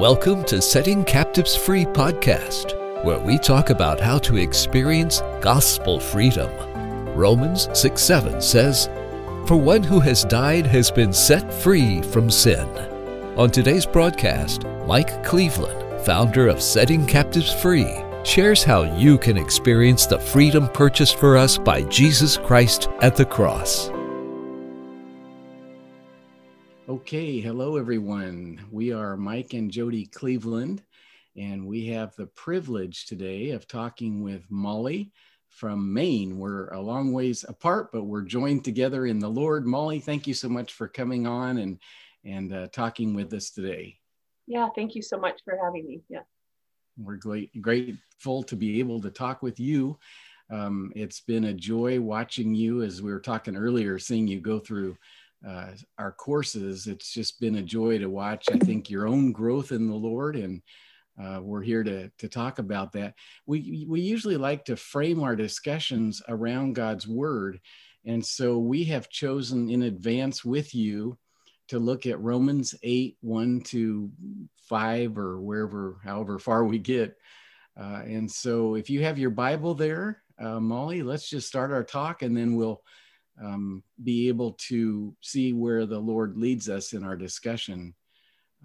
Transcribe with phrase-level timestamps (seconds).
[0.00, 6.50] Welcome to Setting Captives Free podcast, where we talk about how to experience gospel freedom.
[7.14, 8.88] Romans 6 7 says,
[9.46, 12.66] For one who has died has been set free from sin.
[13.36, 20.06] On today's broadcast, Mike Cleveland, founder of Setting Captives Free, shares how you can experience
[20.06, 23.90] the freedom purchased for us by Jesus Christ at the cross.
[27.00, 28.60] Okay, hello everyone.
[28.70, 30.82] We are Mike and Jody Cleveland,
[31.34, 35.10] and we have the privilege today of talking with Molly
[35.48, 36.38] from Maine.
[36.38, 39.66] We're a long ways apart, but we're joined together in the Lord.
[39.66, 41.78] Molly, thank you so much for coming on and
[42.26, 43.98] and uh, talking with us today.
[44.46, 46.02] Yeah, thank you so much for having me.
[46.10, 46.24] Yeah,
[46.98, 49.98] we're great, grateful to be able to talk with you.
[50.50, 54.58] Um, it's been a joy watching you, as we were talking earlier, seeing you go
[54.58, 54.98] through
[55.46, 55.68] uh,
[55.98, 56.86] our courses.
[56.86, 60.36] It's just been a joy to watch, I think, your own growth in the Lord.
[60.36, 60.62] And
[61.20, 63.14] uh, we're here to, to talk about that.
[63.46, 67.60] We, we usually like to frame our discussions around God's word.
[68.04, 71.18] And so we have chosen in advance with you
[71.68, 74.10] to look at Romans 8, 1 to
[74.68, 77.16] 5, or wherever, however far we get.
[77.78, 81.84] Uh, and so if you have your Bible there, uh, Molly, let's just start our
[81.84, 82.82] talk and then we'll
[83.42, 87.94] um, be able to see where the Lord leads us in our discussion.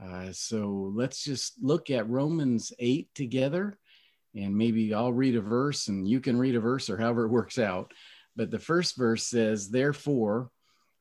[0.01, 3.77] Uh, so let's just look at Romans 8 together,
[4.35, 7.29] and maybe I'll read a verse and you can read a verse or however it
[7.31, 7.93] works out.
[8.35, 10.51] But the first verse says, Therefore,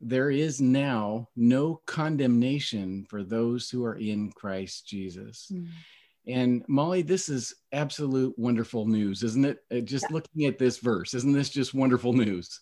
[0.01, 5.51] there is now no condemnation for those who are in Christ Jesus.
[5.53, 5.69] Mm.
[6.27, 9.59] And Molly, this is absolute wonderful news, isn't it?
[9.71, 10.15] Uh, just yeah.
[10.15, 12.61] looking at this verse, isn't this just wonderful news?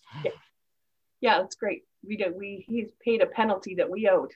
[1.23, 1.83] Yeah, it's great.
[2.05, 2.35] We did.
[2.35, 4.31] We he's paid a penalty that we owed.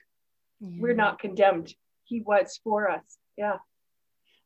[0.58, 0.80] Yeah.
[0.80, 1.74] We're not condemned.
[2.04, 3.04] He was for us.
[3.36, 3.58] Yeah.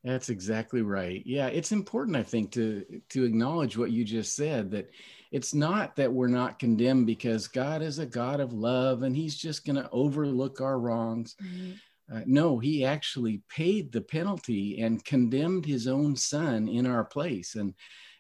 [0.03, 1.23] That's exactly right.
[1.25, 4.73] Yeah, it's important, I think, to to acknowledge what you just said.
[4.73, 4.91] That
[5.31, 9.37] it's not that we're not condemned because God is a God of love and He's
[9.37, 11.37] just going to overlook our wrongs.
[11.41, 11.73] Mm-hmm.
[12.13, 17.55] Uh, no, He actually paid the penalty and condemned His own Son in our place,
[17.55, 17.73] and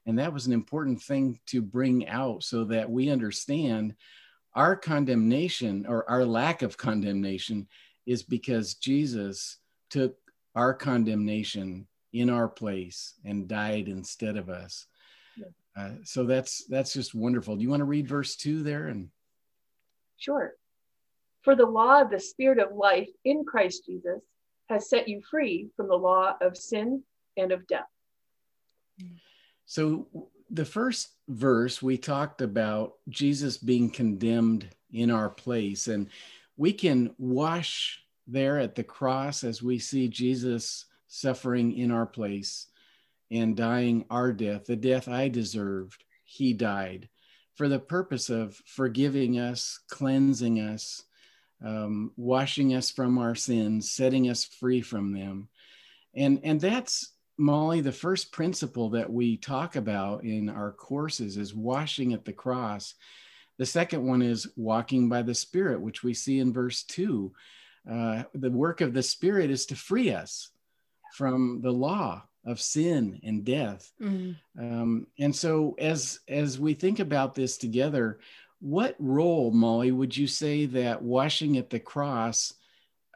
[0.06, 3.94] and that was an important thing to bring out so that we understand
[4.54, 7.68] our condemnation or our lack of condemnation
[8.06, 9.58] is because Jesus
[9.90, 10.16] took
[10.54, 14.86] our condemnation in our place and died instead of us.
[15.36, 15.46] Yeah.
[15.76, 17.56] Uh, so that's that's just wonderful.
[17.56, 18.88] Do you want to read verse two there?
[18.88, 19.08] And
[20.18, 20.54] sure.
[21.42, 24.20] For the law of the Spirit of life in Christ Jesus
[24.68, 27.02] has set you free from the law of sin
[27.36, 27.88] and of death.
[29.02, 29.16] Mm.
[29.66, 30.06] So,
[30.50, 36.08] the first verse, we talked about Jesus being condemned in our place, and
[36.56, 42.66] we can wash there at the cross as we see Jesus suffering in our place
[43.30, 46.04] and dying our death, the death I deserved.
[46.24, 47.08] He died
[47.54, 51.02] for the purpose of forgiving us, cleansing us,
[51.64, 55.48] um, washing us from our sins, setting us free from them.
[56.14, 61.54] And, and that's Molly, the first principle that we talk about in our courses is
[61.54, 62.94] washing at the cross.
[63.58, 67.32] The second one is walking by the Spirit, which we see in verse two.
[67.90, 70.50] Uh, the work of the Spirit is to free us
[71.14, 73.90] from the law of sin and death.
[74.00, 74.36] Mm.
[74.58, 78.20] Um, and so, as as we think about this together,
[78.60, 82.54] what role, Molly, would you say that washing at the cross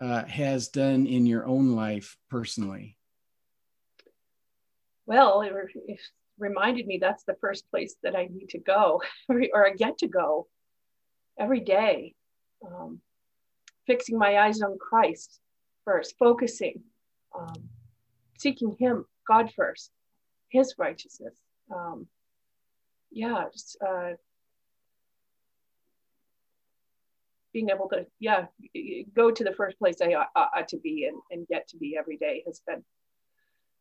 [0.01, 2.97] uh, has done in your own life personally?
[5.07, 5.53] Well, it,
[5.87, 6.01] it
[6.39, 10.09] reminded me that's the first place that I need to go or I get to
[10.09, 10.49] go
[11.39, 12.15] every day.
[12.67, 13.01] Um,
[13.87, 15.41] fixing my eyes on Christ
[15.85, 16.83] first, focusing,
[17.39, 17.69] um,
[18.39, 19.91] seeking Him, God first,
[20.49, 21.35] His righteousness.
[21.75, 22.07] Um,
[23.11, 24.13] yeah, just uh,
[27.53, 28.47] being able to, yeah,
[29.15, 31.97] go to the first place I ought, ought to be and, and get to be
[31.99, 32.83] every day has been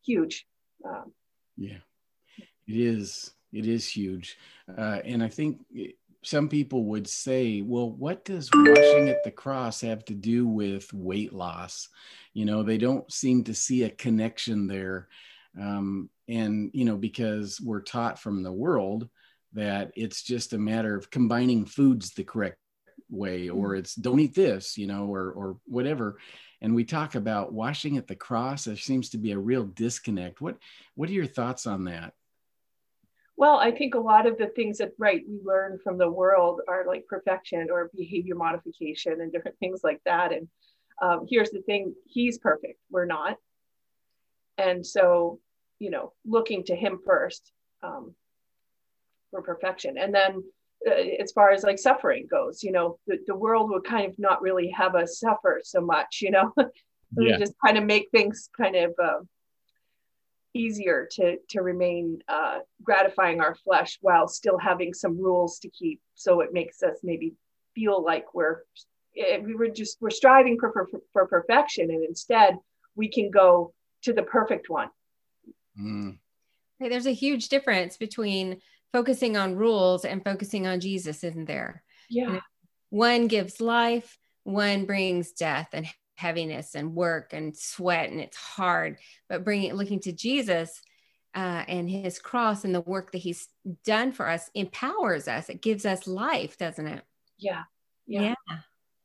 [0.06, 0.46] huge.
[0.88, 1.12] Um,
[1.57, 1.78] yeah,
[2.38, 3.31] it is.
[3.54, 4.38] It is huge.
[4.78, 5.62] Uh, and I think
[6.24, 10.94] some people would say, well, what does washing at the cross have to do with
[10.94, 11.88] weight loss?
[12.34, 15.07] You know, they don't seem to see a connection there.
[15.57, 19.08] Um, and, you know, because we're taught from the world
[19.54, 22.58] that it's just a matter of combining foods the correct
[23.10, 23.80] way, or mm.
[23.80, 26.18] it's don't eat this, you know, or, or whatever.
[26.62, 30.42] And we talk about washing at the cross there seems to be a real disconnect.
[30.42, 30.57] What
[30.96, 32.13] what are your thoughts on that?
[33.38, 36.62] Well i think a lot of the things that right we learn from the world
[36.68, 40.31] are like perfection or behavior modification and different things like that.
[40.31, 40.48] And
[41.01, 43.38] um, here's the thing he's perfect we're not.
[44.58, 45.40] And so
[45.80, 47.51] you know looking to him first
[47.84, 48.16] um,
[49.31, 49.98] for perfection.
[49.98, 50.44] And then
[50.86, 54.42] as far as like suffering goes you know the, the world would kind of not
[54.42, 56.54] really have us suffer so much you know
[57.16, 57.38] we yeah.
[57.38, 59.20] just kind of make things kind of uh,
[60.54, 66.00] easier to to remain uh, gratifying our flesh while still having some rules to keep
[66.14, 67.34] so it makes us maybe
[67.74, 68.62] feel like we're
[69.18, 72.58] eh, we were just we're striving for, for, for perfection and instead
[72.96, 73.74] we can go
[74.04, 74.90] to the perfect one
[75.80, 76.18] mm.
[76.80, 78.62] right, there's a huge difference between
[78.96, 81.84] focusing on rules and focusing on jesus isn't there.
[82.10, 82.40] Yeah.
[82.92, 89.00] One gives life one brings death and heaviness and work and sweat and it's hard.
[89.28, 90.82] But bringing looking to jesus
[91.36, 93.50] uh, and his cross and the work that he's
[93.84, 95.50] done for us empowers us.
[95.50, 97.04] It gives us life doesn't it?
[97.38, 97.64] Yeah.
[98.08, 98.58] Yeah, yeah.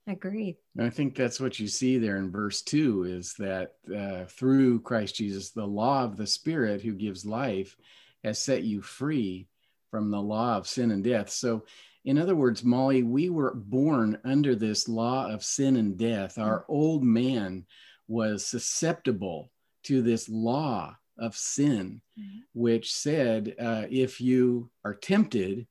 [0.06, 0.56] Agreed.
[0.78, 5.16] I think that's what you see there in verse two is that uh, through Christ
[5.16, 7.76] Jesus, the law of the Spirit who gives life
[8.22, 9.48] has set you free
[9.90, 11.30] from the law of sin and death.
[11.30, 11.64] So
[12.04, 16.38] in other words, Molly, we were born under this law of sin and death.
[16.38, 16.72] Our mm-hmm.
[16.72, 17.66] old man
[18.08, 19.50] was susceptible
[19.84, 22.38] to this law of sin, mm-hmm.
[22.54, 25.66] which said uh, if you are tempted,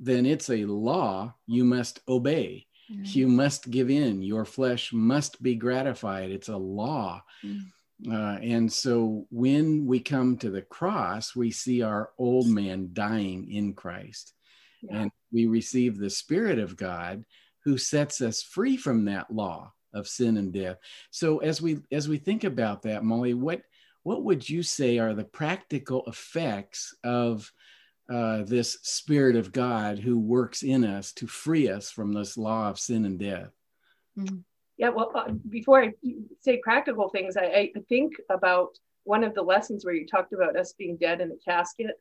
[0.00, 2.66] then it's a law you must obey.
[2.90, 3.04] Mm-hmm.
[3.04, 4.22] You must give in.
[4.22, 6.30] Your flesh must be gratified.
[6.30, 7.22] It's a law.
[7.44, 7.66] Mm-hmm.
[8.10, 13.50] Uh, and so when we come to the cross, we see our old man dying
[13.50, 14.34] in Christ.
[14.82, 15.00] Yeah.
[15.00, 17.24] And we receive the Spirit of God
[17.64, 20.76] who sets us free from that law of sin and death.
[21.10, 23.62] So as we as we think about that, Molly, what
[24.02, 27.50] what would you say are the practical effects of
[28.08, 32.68] uh, this Spirit of God who works in us to free us from this law
[32.68, 33.50] of sin and death?
[34.16, 34.36] Mm-hmm.
[34.78, 35.92] Yeah, well, uh, before I
[36.40, 40.56] say practical things, I, I think about one of the lessons where you talked about
[40.56, 41.98] us being dead in the casket.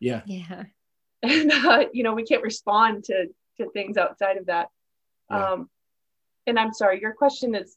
[0.00, 0.22] Yeah.
[0.26, 0.64] Yeah
[1.22, 3.26] and uh, you know we can't respond to
[3.56, 4.68] to things outside of that
[5.30, 5.52] yeah.
[5.52, 5.70] um
[6.46, 7.76] and i'm sorry your question is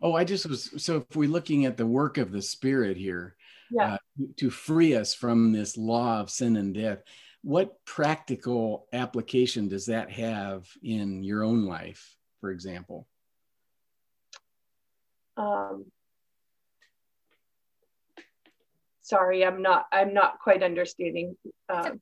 [0.00, 3.36] oh i just was so if we're looking at the work of the spirit here
[3.68, 3.94] yeah.
[3.94, 7.02] Uh, to free us from this law of sin and death
[7.42, 13.08] what practical application does that have in your own life for example
[15.36, 15.84] um,
[19.02, 21.36] sorry i'm not i'm not quite understanding
[21.68, 22.00] um,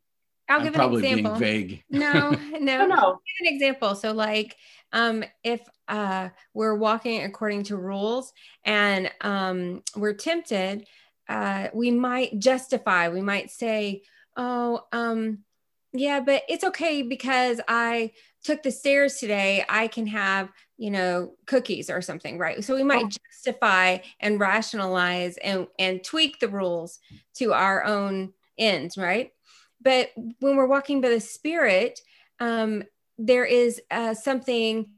[0.49, 1.37] I'll I'm give an example.
[1.37, 1.85] vague.
[1.89, 3.21] No, no, no.
[3.41, 3.95] Give an example.
[3.95, 4.57] So, like,
[4.93, 8.33] um, if uh, we're walking according to rules
[8.65, 10.87] and um, we're tempted,
[11.29, 13.09] uh, we might justify.
[13.09, 14.03] We might say,
[14.37, 15.45] "Oh, um,
[15.93, 19.65] yeah, but it's okay because I took the stairs today.
[19.69, 25.37] I can have, you know, cookies or something, right?" So we might justify and rationalize
[25.39, 26.99] and and tweak the rules
[27.35, 29.33] to our own ends, right?
[29.81, 30.11] But
[30.41, 32.01] when we're walking by the Spirit,
[32.41, 32.83] um,
[33.19, 34.91] there is uh, something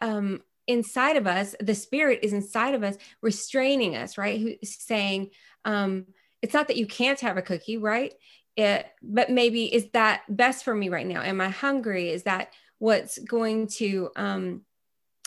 [0.00, 1.54] um, inside of us.
[1.60, 4.40] The Spirit is inside of us, restraining us, right?
[4.40, 5.30] Who's saying,
[5.64, 6.06] um,
[6.42, 8.12] it's not that you can't have a cookie, right?
[8.56, 11.22] It, but maybe is that best for me right now?
[11.22, 12.10] Am I hungry?
[12.10, 14.62] Is that what's going to um,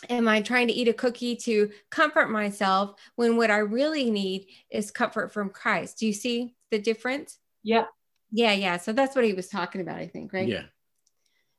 [0.10, 4.48] am I trying to eat a cookie to comfort myself when what I really need
[4.70, 6.00] is comfort from Christ?
[6.00, 7.40] Do you see the difference?
[7.64, 7.86] Yeah,
[8.32, 8.78] yeah, yeah.
[8.78, 10.48] So that's what he was talking about, I think, right?
[10.48, 10.64] Yeah.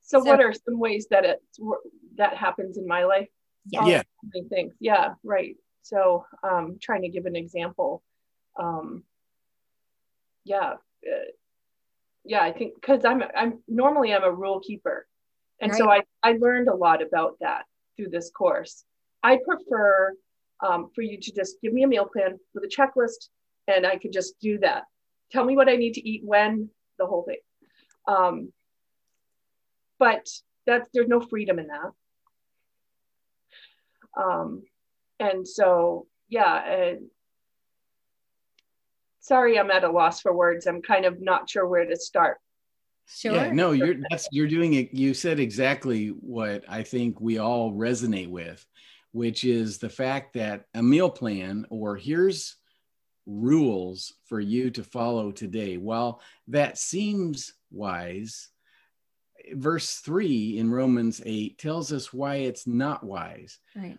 [0.02, 1.42] So, so what are some ways that it
[2.16, 3.28] that happens in my life?
[3.66, 3.86] Yeah.
[3.86, 4.02] yeah.
[4.48, 4.74] Things.
[4.80, 5.14] Yeah.
[5.22, 5.56] Right.
[5.82, 8.02] So, um, trying to give an example.
[8.58, 9.04] Um,
[10.44, 10.74] yeah.
[11.06, 11.30] Uh,
[12.24, 15.06] yeah, I think because I'm I'm normally I'm a rule keeper,
[15.60, 15.78] and right.
[15.78, 17.64] so I I learned a lot about that
[17.98, 18.84] through this course.
[19.22, 20.14] I prefer
[20.66, 23.28] um, for you to just give me a meal plan with a checklist,
[23.66, 24.84] and I could just do that
[25.30, 27.38] tell me what I need to eat when, the whole thing.
[28.06, 28.52] Um,
[29.98, 30.26] but
[30.66, 31.92] that's there's no freedom in that.
[34.20, 34.62] Um,
[35.20, 36.94] and so yeah,
[39.20, 40.66] sorry, I'm at a loss for words.
[40.66, 42.38] I'm kind of not sure where to start.
[43.08, 43.34] Sure.
[43.34, 44.92] Yeah, no, you're that's you're doing it.
[44.92, 48.64] You said exactly what I think we all resonate with,
[49.12, 52.56] which is the fact that a meal plan or here's
[53.26, 55.76] rules for you to follow today.
[55.76, 58.48] While that seems wise,
[59.52, 63.58] verse 3 in Romans 8 tells us why it's not wise.
[63.76, 63.98] Right.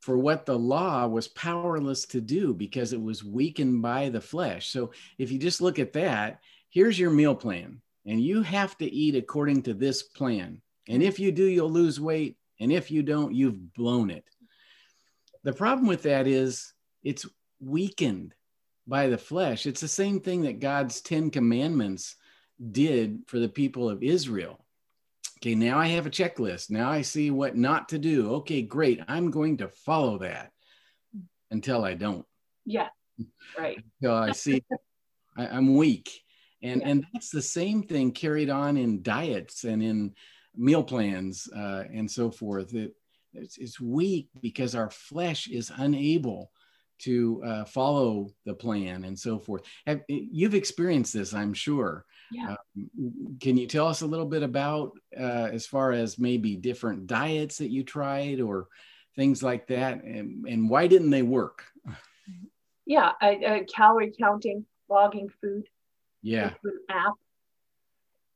[0.00, 4.70] For what the law was powerless to do because it was weakened by the flesh.
[4.70, 6.40] So if you just look at that,
[6.70, 10.60] here's your meal plan, and you have to eat according to this plan.
[10.88, 12.36] And if you do, you'll lose weight.
[12.60, 14.24] And if you don't, you've blown it.
[15.44, 17.26] The problem with that is it's
[17.60, 18.34] weakened
[18.86, 19.66] by the flesh.
[19.66, 22.16] It's the same thing that God's 10 commandments
[22.70, 24.64] did for the people of Israel.
[25.38, 26.70] Okay, now I have a checklist.
[26.70, 28.34] Now I see what not to do.
[28.34, 29.00] Okay, great.
[29.08, 30.52] I'm going to follow that
[31.50, 32.24] until I don't.
[32.64, 32.88] Yeah,
[33.58, 33.82] right.
[34.00, 34.62] Until I see
[35.36, 36.22] I, am weak.
[36.62, 36.88] And, yeah.
[36.88, 40.14] and that's the same thing carried on in diets and in
[40.56, 42.74] meal plans uh, and so forth.
[42.74, 42.94] It,
[43.34, 46.50] it's, it's weak because our flesh is unable
[47.00, 49.62] to uh, follow the plan and so forth.
[49.86, 52.04] Have, you've experienced this, I'm sure.
[52.30, 52.56] Yeah.
[52.76, 57.06] Um, can you tell us a little bit about uh, as far as maybe different
[57.06, 58.68] diets that you tried or
[59.16, 61.64] things like that, and, and why didn't they work?
[62.84, 65.68] Yeah, I, I, calorie counting, logging food.
[66.22, 66.50] Yeah.
[66.62, 67.14] Food app.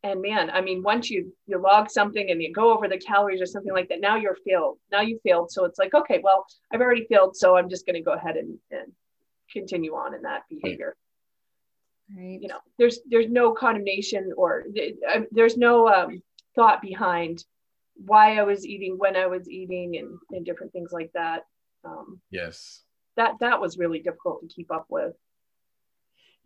[0.02, 3.40] And man, I mean, once you you log something and you go over the calories
[3.40, 4.78] or something like that, now you're failed.
[4.92, 5.50] Now you failed.
[5.50, 8.36] So it's like, okay, well, I've already failed, so I'm just going to go ahead
[8.36, 8.92] and, and
[9.50, 10.96] continue on in that behavior.
[12.16, 12.38] Right.
[12.40, 14.66] You know, there's there's no condemnation or
[15.32, 16.22] there's no um,
[16.54, 17.44] thought behind
[17.96, 21.46] why I was eating, when I was eating, and and different things like that.
[21.84, 22.82] Um, yes.
[23.16, 25.14] That that was really difficult to keep up with.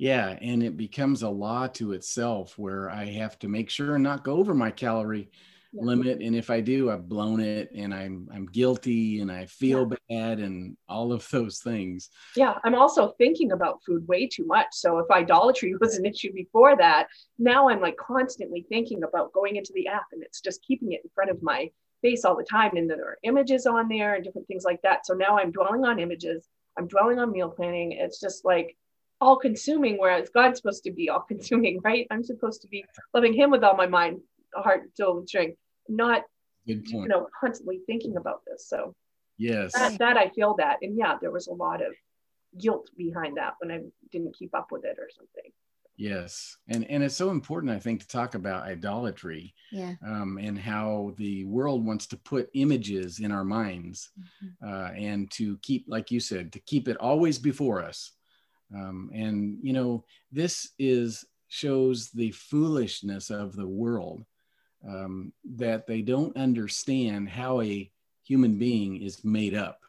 [0.01, 4.03] Yeah, and it becomes a law to itself where I have to make sure and
[4.03, 5.31] not go over my calorie
[5.73, 5.83] yeah.
[5.85, 9.89] limit and if i do i've blown it and i'm i'm guilty and i feel
[9.89, 9.97] yeah.
[10.09, 14.67] bad and all of those things yeah i'm also thinking about food way too much
[14.73, 17.07] so if idolatry was an issue before that
[17.39, 21.03] now i'm like constantly thinking about going into the app and it's just keeping it
[21.05, 21.71] in front of my
[22.03, 25.07] face all the time and there are images on there and different things like that
[25.07, 28.77] so now i'm dwelling on images i'm dwelling on meal planning it's just like
[29.21, 32.85] all consuming whereas god's supposed to be all consuming right i'm supposed to be
[33.15, 34.21] loving him with all my mind
[34.55, 35.57] heart, soul, and strength,
[35.89, 36.23] not
[36.65, 38.69] you know constantly thinking about this.
[38.69, 38.95] So
[39.39, 41.93] yes, that, that I feel that, and yeah, there was a lot of
[42.59, 43.81] guilt behind that when I
[44.13, 45.51] didn't keep up with it or something.
[45.97, 50.59] Yes, and and it's so important, I think, to talk about idolatry, yeah, um, and
[50.59, 54.69] how the world wants to put images in our minds, mm-hmm.
[54.69, 58.13] uh, and to keep, like you said, to keep it always before us.
[58.75, 64.25] Um, and you know, this is shows the foolishness of the world
[64.89, 67.91] um, that they don't understand how a
[68.23, 69.81] human being is made up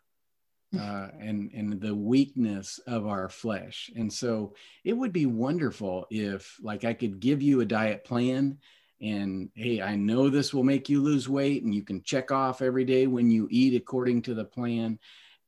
[0.80, 3.92] uh, and and the weakness of our flesh.
[3.96, 8.58] And so it would be wonderful if like i could give you a diet plan
[9.02, 12.62] and hey i know this will make you lose weight and you can check off
[12.62, 14.98] every day when you eat according to the plan.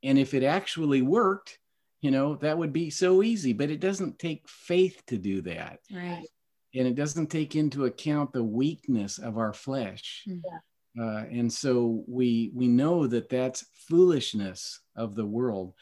[0.04, 1.58] And if it actually worked
[2.04, 5.80] you know that would be so easy but it doesn't take faith to do that.
[5.92, 6.28] Right.
[6.76, 10.24] And it doesn't take into account the weakness of our flesh.
[10.26, 11.02] Yeah.
[11.02, 15.74] uh, and so we we know that that's foolishness of the world.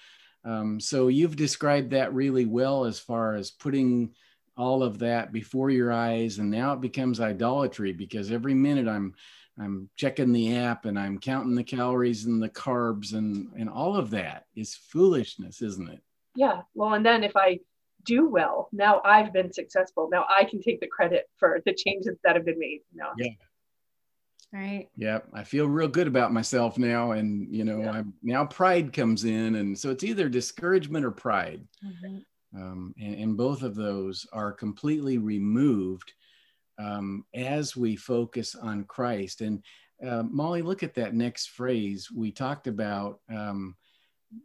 [0.46, 4.14] Um, so you've described that really well as far as putting
[4.58, 9.14] all of that before your eyes and now it becomes idolatry because every minute i'm
[9.58, 13.96] i'm checking the app and i'm counting the calories and the carbs and and all
[13.96, 16.04] of that is foolishness isn't it
[16.36, 17.60] yeah well and then if i
[18.04, 20.10] do well now i've been successful.
[20.12, 23.12] Now i can take the credit for the changes that have been made you know?
[23.18, 23.30] Yeah.
[24.54, 24.90] Right.
[24.98, 27.92] Yeah i feel real good about myself now and you know yeah.
[27.92, 31.66] i'm now pride comes in and so it's either discouragement or pride.
[31.86, 32.62] Mm-hmm.
[32.62, 36.12] um, and, and, both of those are completely removed
[36.80, 39.42] um, as we focus on christ.
[39.42, 39.64] And
[40.06, 43.76] uh, molly look at that next phrase we talked about um,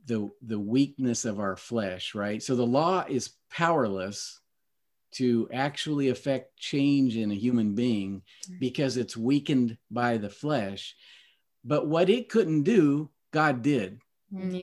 [0.06, 2.42] the the weakness of our flesh right?
[2.42, 4.40] So the law is powerless
[5.12, 8.22] to actually affect change in a human being
[8.60, 10.94] because it's weakened by the flesh.
[11.64, 14.00] But what it couldn't do god did.
[14.32, 14.60] Yeah.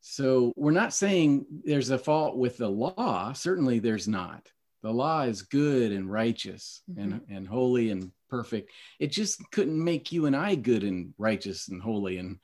[0.00, 3.32] so we're not saying there's a fault with the law.
[3.34, 4.48] Certainly there's not.
[4.82, 7.00] The law is good and righteous mm-hmm.
[7.00, 8.70] and, and holy and perfect.
[8.98, 12.38] It just couldn't make you and i good and righteous and holy and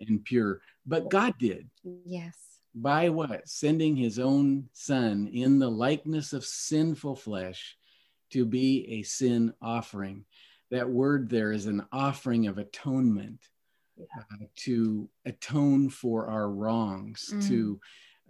[0.00, 1.68] and pure but God did.
[2.04, 2.36] Yes.
[2.74, 3.48] By what?
[3.48, 7.76] Sending his own son in the likeness of sinful flesh
[8.30, 10.24] to be a sin offering.
[10.70, 13.40] That word there is an offering of atonement
[13.96, 14.04] yeah.
[14.20, 17.48] uh, to atone for our wrongs, mm.
[17.48, 17.80] to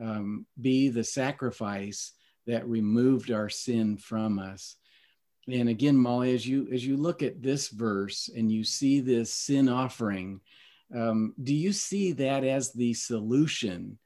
[0.01, 2.13] um, be the sacrifice
[2.47, 4.77] that removed our sin from us.
[5.49, 9.33] And again, Molly, as you as you look at this verse and you see this
[9.33, 10.41] sin offering,
[10.95, 13.99] um, do you see that as the solution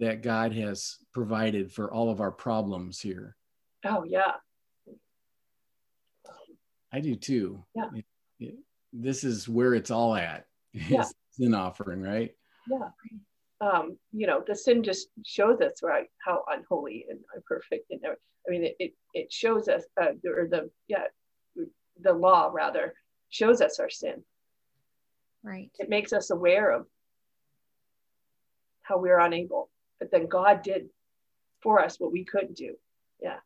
[0.00, 3.36] that God has provided for all of our problems here?
[3.84, 4.32] Oh, yeah.
[6.92, 7.64] I do too.
[7.74, 7.88] Yeah.
[7.94, 8.04] It,
[8.40, 8.54] it,
[8.92, 10.44] this is where it's all at.
[10.72, 11.04] Yeah.
[11.30, 12.32] sin offering, right?
[12.68, 12.88] Yeah.
[13.60, 18.00] um, you know, the sin just shows us right how unholy and imperfect and
[18.46, 21.04] I mean, it, it, it shows us, uh, or the, yeah,
[22.00, 22.94] the law rather
[23.28, 24.22] shows us our sin.
[25.46, 25.70] Right.
[25.78, 26.86] It makes us aware of
[28.82, 30.88] how we're unable, but then God did
[31.62, 32.74] for us what we couldn't do.
[33.22, 33.36] Yeah.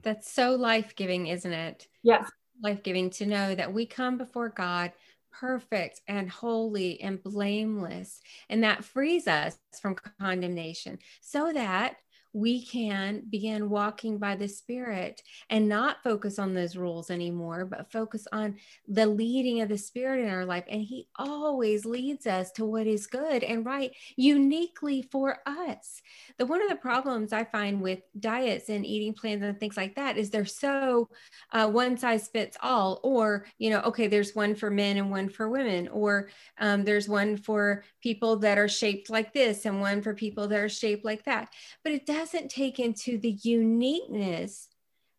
[0.00, 1.88] That's so life giving, isn't it?
[2.02, 2.24] Yeah.
[2.62, 4.92] Life giving to know that we come before God
[5.30, 8.22] perfect and holy and blameless.
[8.48, 11.96] And that frees us from condemnation so that
[12.32, 17.90] we can begin walking by the Spirit and not focus on those rules anymore, but
[17.90, 18.56] focus on
[18.86, 20.64] the leading of the Spirit in our life.
[20.68, 26.02] And He always leads us to what is good and right, uniquely for us.
[26.38, 29.96] The one of the problems I find with diets and eating plans and things like
[29.96, 31.08] that is they're so
[31.52, 35.28] uh, one size fits all, or, you know, okay, there's one for men and one
[35.28, 40.02] for women, or um, there's one for people that are shaped like this and one
[40.02, 41.52] for people that are shaped like that.
[41.82, 44.68] But it does doesn't take into the uniqueness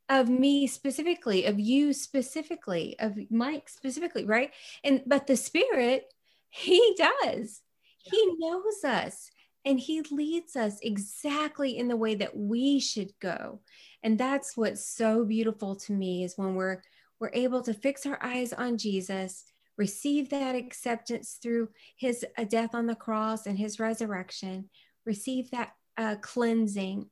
[0.08, 4.51] of me specifically, of you specifically, of Mike specifically, right?
[4.84, 6.05] And but the spirit,
[6.51, 7.62] he does.
[7.98, 9.31] He knows us
[9.65, 13.62] and he leads us exactly in the way that we should go.
[14.03, 16.84] And that's what's so beautiful to me is when we're
[17.20, 19.43] we're able to fix our eyes on Jesus,
[19.75, 24.70] receive that acceptance through his uh, death on the cross and his resurrection,
[25.03, 27.10] receive that uh, cleansing,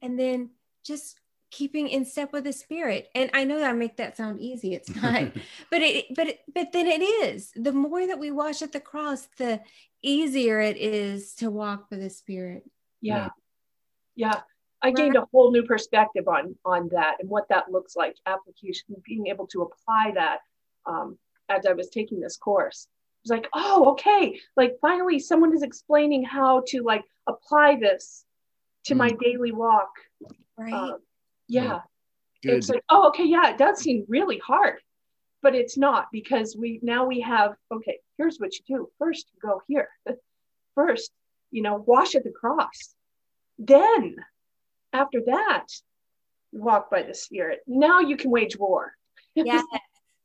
[0.00, 0.50] and then
[0.84, 1.18] just
[1.52, 3.08] keeping in step with the spirit.
[3.14, 5.32] And i know that I make that sound easy it's not
[5.70, 7.52] but it but it, but then it is.
[7.54, 9.60] The more that we wash at the cross the
[10.02, 12.64] easier it is to walk with the spirit.
[13.00, 13.28] Yeah.
[14.16, 14.40] Yeah.
[14.84, 18.96] I gained a whole new perspective on on that and what that looks like application
[19.04, 20.38] being able to apply that
[20.86, 22.88] um, as i was taking this course.
[22.88, 28.24] it was like oh okay like finally someone is explaining how to like apply this
[28.84, 28.98] to mm.
[28.98, 29.90] my daily walk.
[30.56, 30.72] Right.
[30.72, 30.98] Uh,
[31.48, 31.80] yeah.
[32.42, 32.54] Good.
[32.54, 34.80] It's like, oh, okay, yeah, it does seem really hard,
[35.42, 38.90] but it's not because we now we have, okay, here's what you do.
[38.98, 39.88] First, you go here.
[40.74, 41.12] First,
[41.50, 42.94] you know, wash at the cross.
[43.58, 44.16] Then,
[44.92, 45.66] after that,
[46.50, 47.60] walk by the Spirit.
[47.66, 48.92] Now you can wage war.
[49.34, 49.62] Yeah.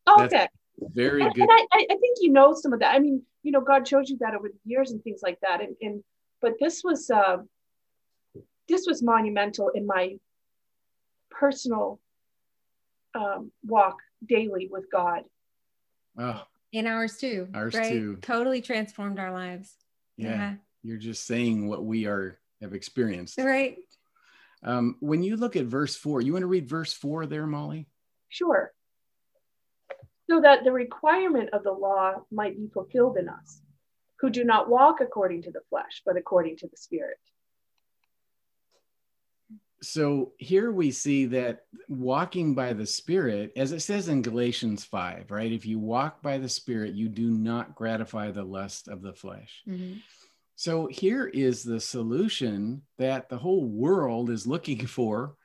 [0.05, 0.49] okay.
[0.79, 1.41] That's very and, good.
[1.41, 2.95] And I, I think you know some of that.
[2.95, 5.61] I mean, you know, God showed you that over the years and things like that.
[5.61, 6.03] And, and
[6.41, 7.37] but this was uh,
[8.67, 10.17] this was monumental in my
[11.29, 11.99] personal
[13.15, 15.23] um, walk daily with God.
[16.17, 17.47] Oh, in ours too.
[17.53, 17.91] Ours right?
[17.91, 18.17] too.
[18.21, 19.73] Totally transformed our lives.
[20.17, 20.29] Yeah.
[20.29, 20.53] yeah.
[20.83, 23.37] You're just saying what we are have experienced.
[23.37, 23.77] Right.
[24.63, 27.87] Um, when you look at verse four, you want to read verse four there, Molly?
[28.29, 28.71] Sure.
[30.29, 33.61] So that the requirement of the law might be fulfilled in us,
[34.19, 37.17] who do not walk according to the flesh, but according to the Spirit.
[39.81, 45.29] So here we see that walking by the spirit as it says in galatians 5
[45.29, 45.51] right?
[45.51, 49.61] If you walk by the spirit you do not gratify the lust of the flesh.
[49.67, 49.99] Mm-hmm.
[50.55, 55.35] so here is the solution that the whole world is looking for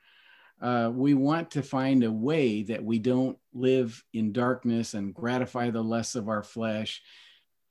[0.63, 5.69] uh, we want to find a way that we don't live in darkness and gratify
[5.69, 7.01] the lusts of our flesh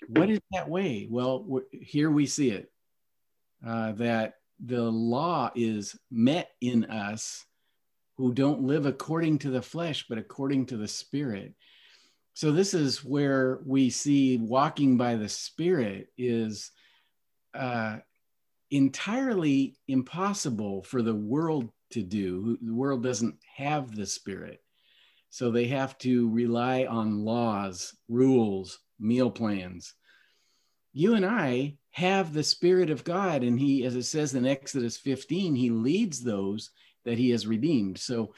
[0.08, 2.70] what is that way well here we see it
[3.66, 7.44] uh, that the law is met in us
[8.16, 11.54] who don't live according to the flesh, but according to the spirit.
[12.34, 16.70] So, this is where we see walking by the spirit is
[17.54, 17.98] uh,
[18.70, 22.58] entirely impossible for the world to do.
[22.60, 24.62] The world doesn't have the spirit.
[25.30, 29.94] So, they have to rely on laws, rules, meal plans.
[30.92, 33.42] You and I have the Spirit of God.
[33.42, 36.70] And he, as it says in Exodus 15, he leads those
[37.04, 37.98] that he has redeemed.
[37.98, 38.34] So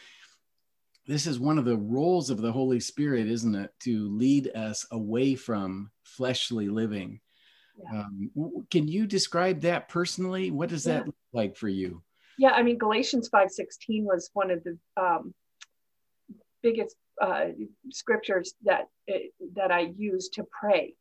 [1.06, 3.70] this is one of the roles of the Holy Spirit, isn't it?
[3.80, 7.20] To lead us away from fleshly living.
[7.92, 8.00] Yeah.
[8.00, 8.30] Um,
[8.70, 10.50] can you describe that personally?
[10.50, 12.02] What does that look like for you?
[12.38, 15.34] Yeah, I mean, Galatians 5.16 was one of the um,
[16.62, 17.46] biggest uh,
[17.90, 18.88] scriptures that,
[19.54, 20.94] that I use to pray.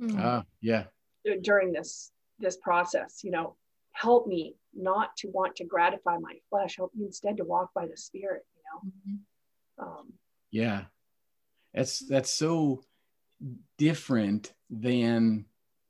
[0.00, 0.20] Mm-hmm.
[0.22, 0.84] Ah, yeah
[1.42, 3.56] during this this process you know
[3.92, 7.86] help me not to want to gratify my flesh help me instead to walk by
[7.86, 9.84] the spirit you know mm-hmm.
[9.88, 10.12] um,
[10.50, 10.82] yeah
[11.74, 12.82] that's that's so
[13.78, 15.44] different than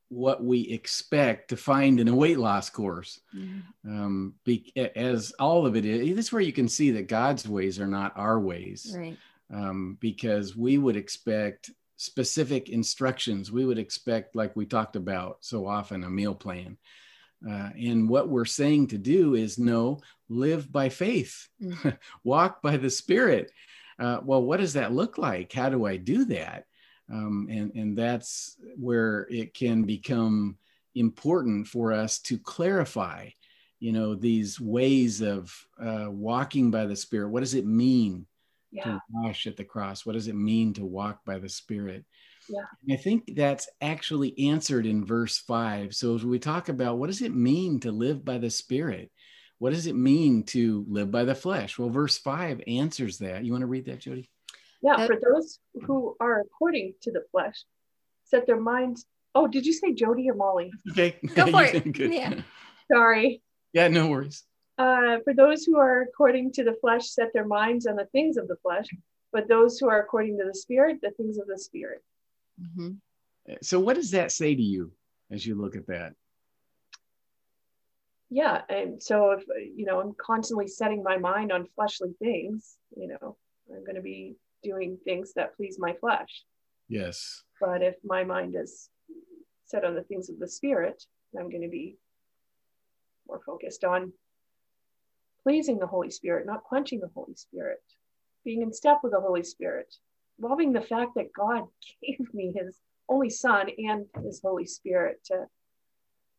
[0.09, 3.61] what we expect to find in a weight loss course mm-hmm.
[3.89, 7.49] um, be, as all of it is this is where you can see that god's
[7.49, 9.17] ways are not our ways right
[9.53, 13.51] um, because we would expect specific instructions.
[13.51, 16.77] We would expect, like we talked about so often, a meal plan.
[17.47, 21.91] Uh, and what we're saying to do is no, live by faith, mm-hmm.
[22.25, 23.51] walk by the Spirit.
[23.99, 25.53] Uh, well, what does that look like?
[25.53, 26.67] How do I do that?
[27.13, 30.59] Um, and, and that's where it can become
[30.95, 33.29] important for us to clarify,
[33.79, 37.29] you know, these ways of uh, walking by the Spirit.
[37.29, 38.27] What does it mean
[38.73, 38.85] yeah.
[38.85, 40.05] to wash at the cross?
[40.05, 42.05] What does it mean to walk by the Spirit?
[42.49, 42.63] Yeah.
[42.83, 45.95] And I think that's actually answered in verse five.
[45.95, 49.11] So as we talk about what does it mean to live by the Spirit?
[49.59, 51.79] What does it mean to live by the flesh?
[51.79, 53.45] Well, verse five answers that.
[53.45, 54.31] You want to read that, Jody?
[54.87, 57.65] Yeah, for those who are according to the flesh,
[58.25, 59.05] set their minds.
[59.35, 60.71] Oh, did you say Jody or Molly?
[60.93, 61.99] Okay, go for it.
[62.13, 62.35] Yeah.
[62.93, 63.43] Sorry.
[63.73, 64.45] Yeah, no worries.
[64.79, 68.37] Uh, for those who are according to the flesh, set their minds on the things
[68.37, 68.87] of the flesh,
[69.33, 72.05] but those who are according to the spirit, the things of the spirit.
[72.63, 73.55] Mm-hmm.
[73.63, 74.93] So, what does that say to you
[75.33, 76.13] as you look at that?
[78.31, 79.43] Yeah, and so if
[79.77, 82.77] you know, I'm constantly setting my mind on fleshly things.
[82.97, 83.37] You know,
[83.73, 86.45] I'm going to be doing things that please my flesh.
[86.89, 87.43] Yes.
[87.61, 88.89] But if my mind is
[89.65, 91.03] set on the things of the spirit,
[91.39, 91.97] I'm going to be
[93.27, 94.13] more focused on
[95.43, 97.83] pleasing the Holy Spirit, not quenching the Holy Spirit,
[98.45, 99.95] being in step with the Holy Spirit,
[100.41, 101.65] loving the fact that God
[102.03, 105.47] gave me his only son and his Holy Spirit to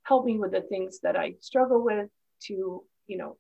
[0.03, 2.09] help me with the things that I struggle with,
[2.43, 3.37] to, you know,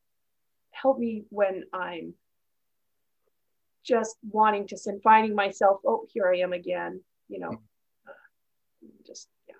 [0.71, 2.13] help me when I'm
[3.87, 7.51] just wanting to sin, finding myself, oh, here I am again, you know,
[8.07, 8.11] uh,
[9.05, 9.55] just, yeah.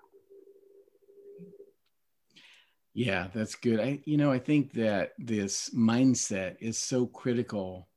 [2.94, 3.80] Yeah, that's good.
[3.80, 7.88] I, you know, I think that this mindset is so critical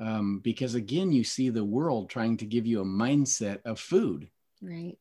[0.00, 4.28] um, because again, you see the world trying to give you a mindset of food.
[4.60, 4.96] Right.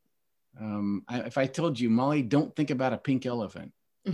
[0.60, 3.72] Um, I, if I told you, Molly, don't think about a pink elephant.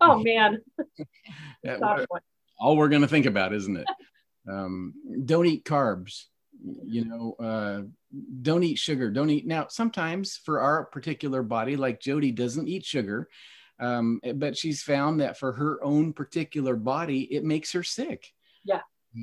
[0.00, 0.58] oh man.
[2.58, 3.86] all we're going to think about, isn't it?
[4.48, 6.24] Um, don't eat carbs.
[6.86, 7.82] You know, uh,
[8.42, 9.10] don't eat sugar.
[9.10, 9.46] Don't eat.
[9.46, 13.28] Now, sometimes for our particular body, like Jody doesn't eat sugar,
[13.78, 18.32] um, but she's found that for her own particular body, it makes her sick.
[18.64, 18.80] Yeah.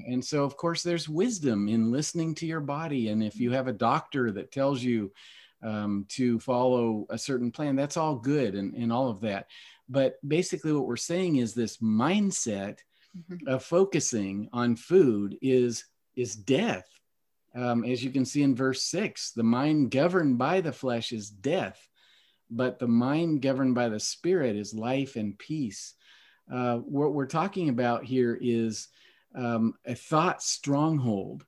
[0.07, 3.09] And so, of course, there's wisdom in listening to your body.
[3.09, 5.11] And if you have a doctor that tells you
[5.63, 9.47] um, to follow a certain plan, that's all good and, and all of that.
[9.89, 12.79] But basically, what we're saying is this mindset
[13.17, 13.47] mm-hmm.
[13.47, 16.87] of focusing on food is is death.
[17.55, 21.29] Um, as you can see in verse six, the mind governed by the flesh is
[21.29, 21.87] death,
[22.49, 25.93] but the mind governed by the spirit is life and peace.
[26.51, 28.87] Uh, what we're talking about here is
[29.35, 31.45] um, a thought stronghold.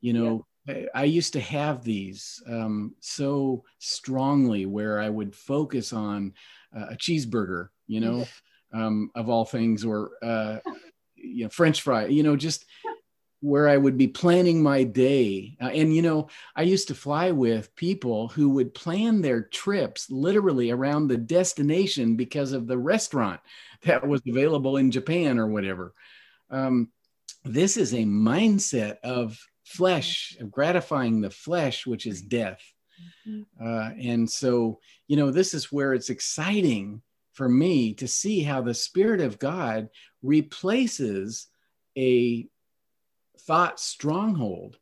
[0.00, 0.86] You know, yeah.
[0.94, 6.34] I, I, used to have these um, so strongly where I would focus on
[6.76, 8.26] uh, a cheeseburger, you know,
[8.72, 10.58] um, of all things, or uh,
[11.22, 12.64] you know, French fry, you know, just
[13.40, 15.56] where I would be planning my day.
[15.60, 20.10] Uh, and, you know, I used to fly with people who would plan their trips
[20.10, 23.40] literally around the destination because of the restaurant
[23.82, 25.94] that was available in Japan or whatever.
[26.50, 26.88] Um,
[27.44, 32.60] this is a mindset of flesh, of gratifying the flesh, which is death.
[33.26, 33.64] Mm-hmm.
[33.64, 37.02] Uh, and so, you know, this is where it's exciting
[37.38, 39.90] for me to see how the Spirit of God
[40.24, 41.46] replaces
[41.96, 42.48] a
[43.46, 44.76] thought stronghold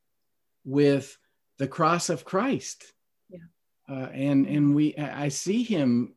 [0.65, 1.19] with
[1.59, 2.95] the cross of Christ.
[3.29, 3.41] Yeah.
[3.87, 6.15] Uh, and and we I see him,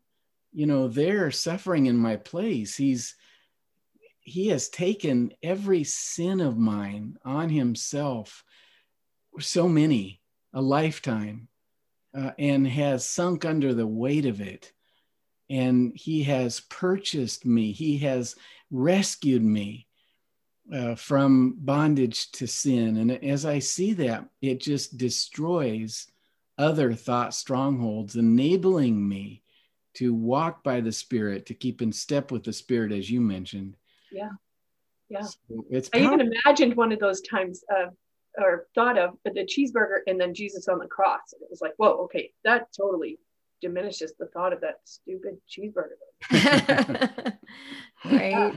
[0.54, 2.78] you know, there suffering in my place.
[2.78, 3.16] He's
[4.22, 8.46] he has taken every sin of mine on himself,
[9.42, 10.22] so many,
[10.54, 11.50] a lifetime,
[12.18, 14.72] uh, and has sunk under the weight of it.
[15.50, 18.36] And he has purchased me, he has
[18.72, 19.88] rescued me
[20.74, 22.98] uh, from bondage to sin.
[22.98, 26.08] And as I see that, it just destroys
[26.58, 29.42] other thought strongholds, enabling me
[29.96, 33.76] to walk by the Spirit, to keep in step with the Spirit, as you mentioned.
[34.12, 34.30] Yeah.
[35.10, 35.22] Yeah.
[35.22, 37.88] So it's i even imagined one of those times uh,
[38.38, 41.34] or thought of but the cheeseburger and then jesus on the cross.
[41.34, 43.18] And it was like whoa okay that totally
[43.62, 45.98] diminishes the thought of that stupid cheeseburger
[48.06, 48.56] right yeah.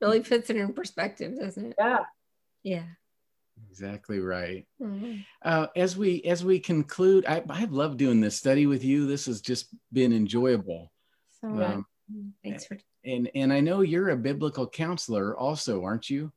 [0.00, 1.98] really puts it in perspective doesn't it yeah
[2.62, 2.84] yeah
[3.70, 5.16] exactly right mm-hmm.
[5.42, 9.26] uh, as we as we conclude I, i've loved doing this study with you this
[9.26, 10.92] has just been enjoyable
[11.40, 11.86] so um,
[12.42, 16.32] thanks for and and I know you're a biblical counselor also, aren't you?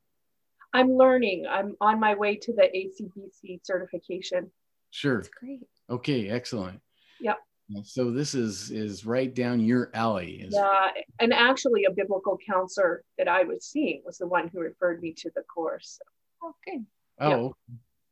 [0.72, 1.46] I'm learning.
[1.50, 4.50] I'm on my way to the ACBC certification.
[4.90, 5.16] Sure.
[5.16, 5.66] That's great.
[5.90, 6.80] Okay, excellent.
[7.20, 7.38] Yep.
[7.84, 10.42] So this is is right down your alley.
[10.42, 10.88] Is Yeah,
[11.20, 15.12] and actually, a biblical counselor that I was seeing was the one who referred me
[15.18, 16.00] to the course.
[16.42, 16.84] Oh, good.
[17.20, 17.54] Oh,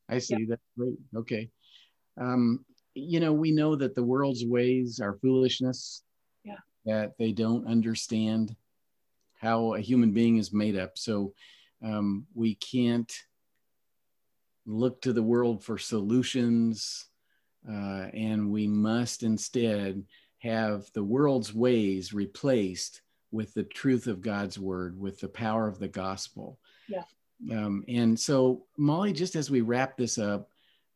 [0.08, 0.44] I see.
[0.44, 0.98] That's great.
[1.16, 1.50] Okay.
[2.20, 6.02] Um, you know, we know that the world's ways are foolishness.
[6.44, 6.58] Yeah.
[6.84, 8.54] That they don't understand
[9.40, 10.98] how a human being is made up.
[10.98, 11.32] So
[11.82, 13.12] um, we can't
[14.66, 17.07] look to the world for solutions,
[17.70, 20.04] uh, and we must instead
[20.38, 25.78] have the world's ways replaced with the truth of God's word, with the power of
[25.78, 26.58] the gospel.
[26.88, 27.02] Yeah.
[27.50, 30.50] Um, and so, Molly, just as we wrap this up,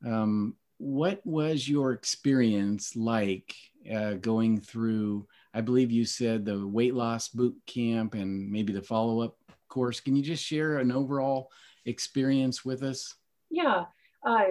[0.05, 3.55] um, what was your experience like
[3.93, 5.27] uh, going through?
[5.55, 9.37] I believe you said the weight loss boot camp and maybe the follow up
[9.69, 10.01] course.
[10.01, 11.51] Can you just share an overall
[11.85, 13.15] experience with us?
[13.51, 13.85] Yeah,
[14.27, 14.45] uh,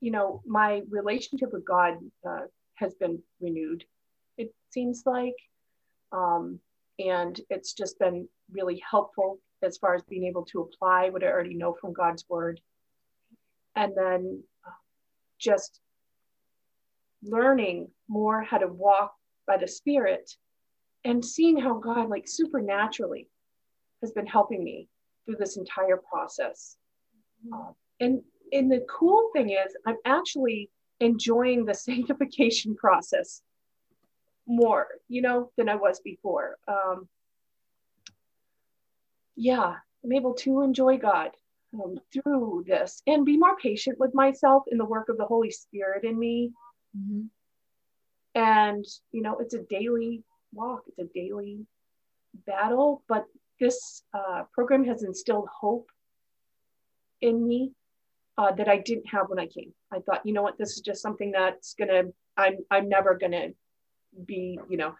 [0.00, 3.84] you know, my relationship with God uh, has been renewed.
[4.38, 5.36] It seems like,
[6.12, 6.58] um,
[6.98, 11.26] and it's just been really helpful as far as being able to apply what I
[11.26, 12.60] already know from God's word.
[13.76, 14.42] And then
[15.38, 15.80] just
[17.22, 19.14] learning more how to walk
[19.46, 20.30] by the Spirit
[21.04, 23.28] and seeing how God, like supernaturally,
[24.00, 24.88] has been helping me
[25.24, 26.76] through this entire process.
[27.52, 33.42] Uh, and and the cool thing is, I'm actually enjoying the sanctification process
[34.46, 36.56] more, you know, than I was before.
[36.66, 37.08] Um,
[39.36, 41.30] yeah, I'm able to enjoy God
[41.74, 45.50] um, through this and be more patient with myself in the work of the Holy
[45.50, 46.52] Spirit in me.
[46.96, 47.22] Mm-hmm.
[48.34, 51.66] And, you know, it's a daily walk, it's a daily
[52.46, 53.24] battle, but
[53.58, 55.88] this uh, program has instilled hope
[57.20, 57.72] in me
[58.38, 59.72] uh, that I didn't have when I came.
[59.92, 62.04] I thought, you know what, this is just something that's gonna,
[62.36, 63.48] I'm, I'm never gonna
[64.26, 64.94] be, you know,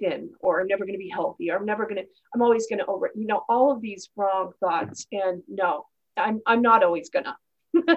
[0.00, 3.10] thin or I'm never to be healthy or I'm never to I'm always to over
[3.14, 7.34] you know all of these wrong thoughts and no I'm I'm not always to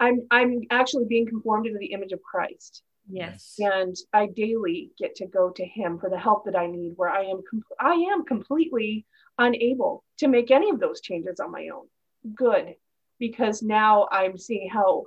[0.00, 3.56] I'm I'm actually being conformed into the image of Christ Yes.
[3.58, 7.10] and I daily get to go to him for the help that I need where
[7.10, 9.04] I am com- I am completely
[9.36, 11.86] unable to make any of those changes on my own
[12.34, 12.74] good
[13.20, 15.04] because now I'm seeing how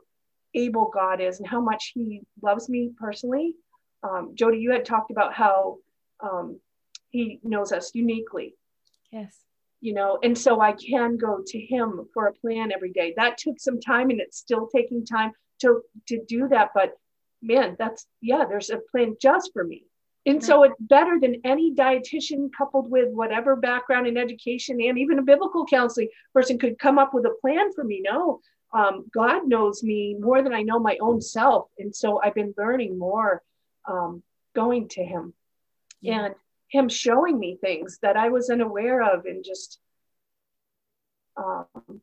[0.55, 3.55] able God is and how much he loves me personally
[4.03, 5.77] um, Jody, you had talked about how
[6.21, 6.59] um,
[7.09, 8.55] he knows us uniquely,
[9.11, 9.39] Yes.
[9.79, 13.13] you know, and so I can go to him for a plan every day.
[13.15, 16.71] That took some time, and it's still taking time to to do that.
[16.75, 16.93] But
[17.41, 19.85] man, that's yeah, there's a plan just for me.
[20.25, 25.19] And so it's better than any dietitian coupled with whatever background in education and even
[25.19, 28.01] a biblical counseling person could come up with a plan for me.
[28.03, 28.39] No,
[28.73, 31.67] um, God knows me more than I know my own self.
[31.77, 33.41] And so I've been learning more
[33.85, 34.23] um,
[34.55, 35.33] going to Him
[35.99, 36.25] Yeah.
[36.25, 36.35] and
[36.69, 39.79] Him showing me things that I was unaware of and just,
[41.35, 42.01] um,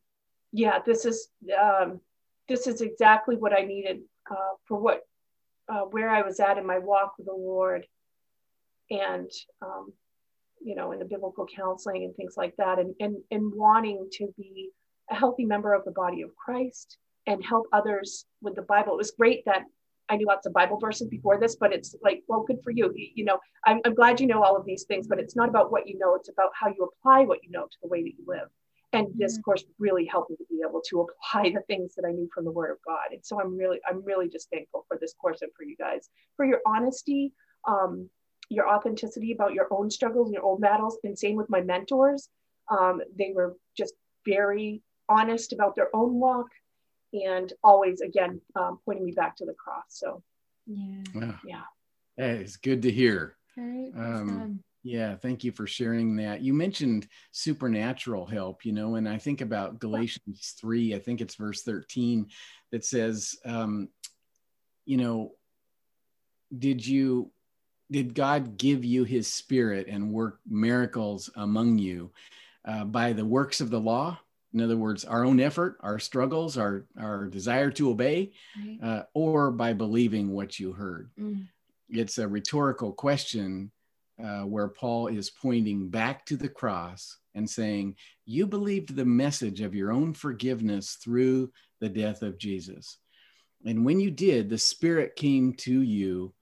[0.53, 1.29] yeah, this is
[1.59, 2.01] um,
[2.49, 5.07] this is exactly what I needed uh, for what
[5.69, 7.87] uh, where I was at in my walk with the Lord,
[8.91, 9.31] and
[9.63, 9.93] um,
[10.63, 14.33] you know, in the biblical counseling and things like that, and and and wanting to
[14.37, 14.71] be
[15.11, 18.95] a healthy member of the body of Christ and help others with the Bible.
[18.95, 19.65] It was great that
[20.09, 22.93] I knew lots of Bible verses before this, but it's like, well, good for you.
[23.15, 25.71] You, know, I'm, I'm glad you know all of these things, but it's not about
[25.71, 28.15] what you know, it's about how you apply what you know to the way that
[28.19, 28.49] you live.
[28.93, 32.11] And this course really helped me to be able to apply the things that I
[32.11, 33.13] knew from the Word of God.
[33.13, 36.09] And so I'm really, I'm really just thankful for this course and for you guys,
[36.37, 37.33] for your honesty,
[37.69, 38.11] um,
[38.51, 40.99] your authenticity about your own struggles and your own battles.
[41.05, 42.29] And same with my mentors.
[42.71, 43.95] Um, they were just
[44.27, 46.49] very honest about their own walk
[47.13, 50.23] and always again um, pointing me back to the cross so
[50.69, 51.03] Yeah.
[51.13, 51.35] Wow.
[51.45, 51.63] yeah
[52.17, 53.37] it's good to hear.
[53.57, 53.93] Right.
[53.97, 56.41] Um, Yeah, thank you for sharing that.
[56.41, 61.35] You mentioned supernatural help, you know, and I think about Galatians 3, I think it's
[61.35, 62.29] verse 13,
[62.73, 63.89] that says, um,
[64.87, 65.33] you know,
[66.57, 67.31] did you,
[67.91, 72.11] did God give you his spirit and work miracles among you
[72.65, 74.19] uh, by the works of the law?
[74.53, 78.79] In other words, our own effort, our struggles, our, our desire to obey, Right.
[78.83, 81.11] uh, or by believing what you heard?
[81.19, 81.47] Mm.
[81.89, 83.71] it's a rhetorical question
[84.23, 89.61] uh, where Paul is pointing back to the cross and saying, You believed the message
[89.61, 91.51] of your own forgiveness through
[91.81, 92.99] the death of Jesus.
[93.65, 96.33] And when you did, the Spirit came to you,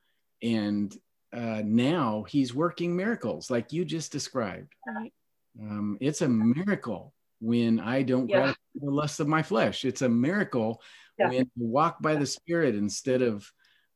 [0.43, 0.97] and
[1.33, 4.73] uh, now He's working miracles like you just described.
[4.87, 5.13] Right.
[5.61, 8.55] Um, it's a miracle when I don't Yeah.
[8.75, 9.85] the lust of my flesh.
[9.85, 10.81] It's a miracle
[11.19, 11.31] yeah.
[11.31, 13.51] and walk by the Spirit instead of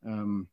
[0.06, 0.48] um,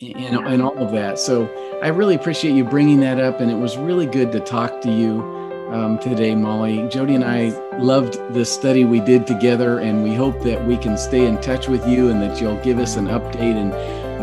[0.00, 1.18] and, and all of that.
[1.18, 1.46] So
[1.82, 4.90] I really appreciate you bringing that up, and it was really good to talk to
[4.90, 5.22] you
[5.70, 6.86] um, today, Molly.
[6.88, 10.98] Jody and I loved the study we did together, and we hope that we can
[10.98, 13.70] stay in touch with you and that you'll give us an update in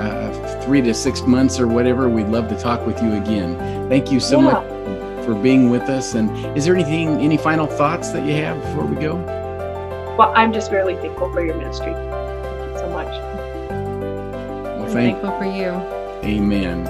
[0.02, 2.10] uh, three to six months or whatever.
[2.10, 3.58] We'd love to talk with you again.
[3.90, 4.52] Thank you so yeah.
[4.52, 6.16] much for being with us.
[6.16, 9.16] And is there anything, any final thoughts that you have before we go?
[10.18, 11.94] Well, I'm just really thankful for your ministry.
[11.94, 13.08] Thank you so much.
[13.70, 15.70] Well, thank, thankful for you.
[16.24, 16.84] Amen.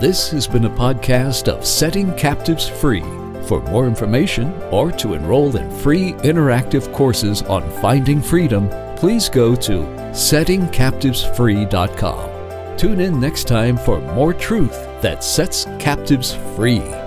[0.00, 3.04] This has been a podcast of Setting Captives Free.
[3.46, 9.54] For more information or to enroll in free interactive courses on finding freedom, please go
[9.54, 12.76] to settingcaptivesfree.com.
[12.76, 17.05] Tune in next time for more truth that sets captives free.